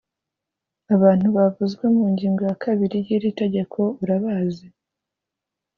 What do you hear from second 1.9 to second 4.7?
mu ngingo ya kabiri y’iri tegeko urabazi‽